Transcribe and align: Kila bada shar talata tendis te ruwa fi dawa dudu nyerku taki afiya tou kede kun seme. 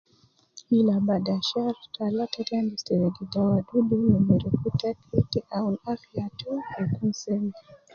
Kila 0.57 0.95
bada 1.07 1.35
shar 1.49 1.75
talata 1.95 2.39
tendis 2.49 2.83
te 2.87 2.93
ruwa 2.99 3.09
fi 3.15 3.23
dawa 3.33 3.57
dudu 3.67 3.97
nyerku 4.25 4.69
taki 4.81 5.39
afiya 5.91 6.25
tou 6.39 6.59
kede 6.69 6.85
kun 6.95 7.09
seme. 7.21 7.55